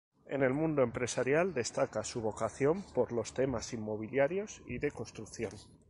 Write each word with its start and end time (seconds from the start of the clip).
En 0.25 0.41
el 0.41 0.51
mundo 0.51 0.81
empresarial 0.81 1.53
destaca 1.53 2.03
su 2.03 2.21
vocación 2.21 2.81
por 2.95 3.11
los 3.11 3.35
temas 3.35 3.71
inmobiliarios 3.71 4.63
y 4.65 4.79
de 4.79 4.89
construcción. 4.89 5.51